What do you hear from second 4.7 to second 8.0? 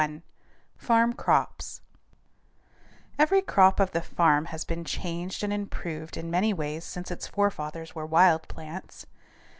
changed and improved in many ways since its forefathers